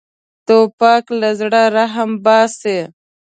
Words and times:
توپک 0.45 1.05
له 1.19 1.29
زړه 1.39 1.61
رحم 1.75 2.09
باسي. 2.25 2.79